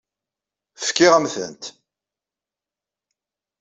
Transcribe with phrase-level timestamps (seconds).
[0.87, 1.63] Fkiɣ-am-tent.